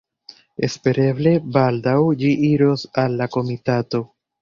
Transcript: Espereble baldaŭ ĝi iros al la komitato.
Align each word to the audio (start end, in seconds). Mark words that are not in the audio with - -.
Espereble 0.67 1.35
baldaŭ 1.59 1.95
ĝi 2.25 2.35
iros 2.51 2.89
al 3.07 3.23
la 3.23 3.33
komitato. 3.39 4.07